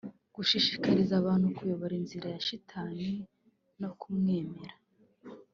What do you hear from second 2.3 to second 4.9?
ya shitani no kumwemera